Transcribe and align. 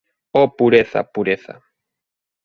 O, 0.39 0.43
pureza! 0.57 0.99
pureza! 1.13 1.53